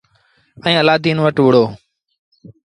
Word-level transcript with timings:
ائيٚݩ 0.65 0.79
الآدين 0.83 1.17
وٽ 1.23 1.37
وُهڙو۔ 1.43 1.63